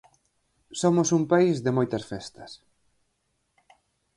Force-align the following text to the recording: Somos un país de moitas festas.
Somos 0.81 1.09
un 1.17 1.23
país 1.31 1.57
de 1.65 1.71
moitas 1.77 2.03
festas. 2.11 2.51